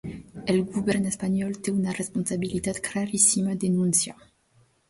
[0.53, 4.19] El govern espanyol té una responsabilitat claríssima, denuncia.